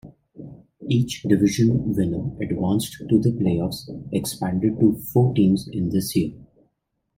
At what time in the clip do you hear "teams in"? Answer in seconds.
5.35-5.89